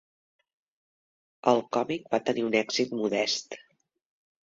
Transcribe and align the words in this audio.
El 1.53 1.63
còmic 1.79 2.09
va 2.17 2.23
tenir 2.31 2.49
un 2.51 2.59
èxit 2.65 2.99
modest. 3.05 3.63